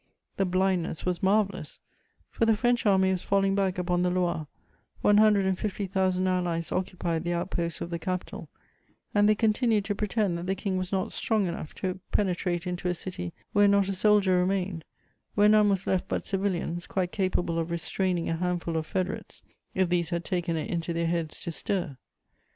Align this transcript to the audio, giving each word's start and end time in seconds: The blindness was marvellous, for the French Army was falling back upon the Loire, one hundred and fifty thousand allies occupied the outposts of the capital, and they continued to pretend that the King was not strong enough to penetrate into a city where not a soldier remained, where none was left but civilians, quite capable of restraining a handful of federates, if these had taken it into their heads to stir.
The 0.37 0.45
blindness 0.45 1.05
was 1.05 1.21
marvellous, 1.21 1.79
for 2.31 2.47
the 2.47 2.55
French 2.55 2.87
Army 2.87 3.11
was 3.11 3.21
falling 3.21 3.53
back 3.53 3.77
upon 3.77 4.01
the 4.01 4.09
Loire, 4.09 4.47
one 5.03 5.17
hundred 5.19 5.45
and 5.45 5.59
fifty 5.59 5.85
thousand 5.85 6.25
allies 6.25 6.71
occupied 6.71 7.23
the 7.23 7.33
outposts 7.33 7.81
of 7.81 7.91
the 7.91 7.99
capital, 7.99 8.49
and 9.13 9.29
they 9.29 9.35
continued 9.35 9.85
to 9.85 9.93
pretend 9.93 10.39
that 10.39 10.47
the 10.47 10.55
King 10.55 10.75
was 10.75 10.91
not 10.91 11.11
strong 11.13 11.45
enough 11.45 11.75
to 11.75 11.99
penetrate 12.11 12.65
into 12.65 12.87
a 12.87 12.95
city 12.95 13.31
where 13.53 13.67
not 13.67 13.89
a 13.89 13.93
soldier 13.93 14.39
remained, 14.39 14.85
where 15.35 15.47
none 15.47 15.69
was 15.69 15.85
left 15.85 16.07
but 16.07 16.25
civilians, 16.25 16.87
quite 16.87 17.11
capable 17.11 17.59
of 17.59 17.69
restraining 17.69 18.27
a 18.27 18.35
handful 18.37 18.77
of 18.77 18.87
federates, 18.87 19.43
if 19.75 19.87
these 19.87 20.09
had 20.09 20.25
taken 20.25 20.55
it 20.55 20.71
into 20.71 20.93
their 20.93 21.05
heads 21.05 21.37
to 21.37 21.51
stir. 21.51 21.95